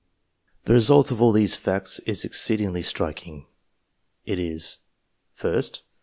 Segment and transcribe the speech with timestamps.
[0.63, 3.45] The result of all these facts is exceedingly striking
[4.25, 4.79] It is:
[5.37, 5.81] 1st.